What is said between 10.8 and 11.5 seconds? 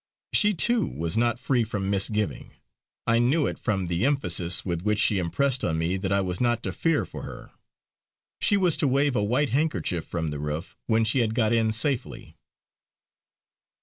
when she had